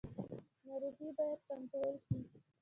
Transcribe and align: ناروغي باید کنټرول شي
ناروغي 0.65 1.07
باید 1.17 1.39
کنټرول 1.49 1.95
شي 2.05 2.17